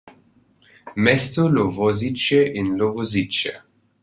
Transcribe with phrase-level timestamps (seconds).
[0.95, 3.51] Město Lovosice in Lovosice.